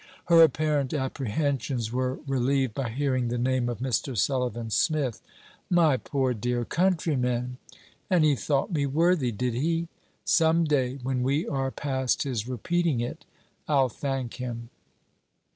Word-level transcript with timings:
Her 0.29 0.41
apparent 0.41 0.95
apprehensions 0.95 1.91
were 1.93 2.21
relieved 2.25 2.73
by 2.73 2.89
hearing 2.89 3.27
the 3.27 3.37
name 3.37 3.69
of 3.69 3.77
Mr. 3.77 4.17
Sullivan 4.17 4.71
Smith. 4.71 5.21
'My 5.69 5.95
poor 5.97 6.33
dear 6.33 6.65
countryman! 6.65 7.59
And 8.09 8.25
he 8.25 8.35
thought 8.35 8.71
me 8.73 8.87
worthy, 8.87 9.31
did 9.31 9.53
he? 9.53 9.89
Some 10.25 10.63
day, 10.63 10.95
when 11.03 11.21
we 11.21 11.47
are 11.47 11.69
past 11.69 12.23
his 12.23 12.47
repeating 12.47 12.99
it, 12.99 13.25
I'll 13.67 13.89
thank 13.89 14.33
him.' 14.41 14.71